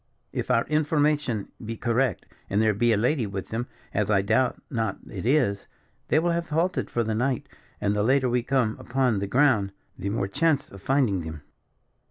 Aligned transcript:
"If 0.33 0.49
our 0.49 0.65
information 0.65 1.49
be 1.63 1.77
correct, 1.77 2.25
and 2.49 2.59
there 2.59 2.73
be 2.73 2.91
a 2.91 2.97
lady 2.97 3.27
with 3.27 3.49
them, 3.49 3.67
as 3.93 4.09
I 4.09 4.23
doubt 4.23 4.59
not 4.71 4.97
it 5.07 5.27
is, 5.27 5.67
they 6.07 6.17
will 6.17 6.31
have 6.31 6.49
halted 6.49 6.89
for 6.89 7.03
the 7.03 7.13
night, 7.13 7.47
and 7.79 7.95
the 7.95 8.01
later 8.01 8.27
we 8.27 8.41
come 8.41 8.75
upon 8.79 9.19
the 9.19 9.27
ground, 9.27 9.71
the 9.99 10.09
more 10.09 10.27
chance 10.27 10.71
of 10.71 10.81
finding 10.81 11.19
them." 11.21 11.43